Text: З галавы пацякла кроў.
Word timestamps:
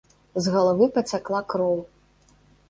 З 0.45 0.53
галавы 0.55 0.87
пацякла 0.95 1.43
кроў. 1.53 1.77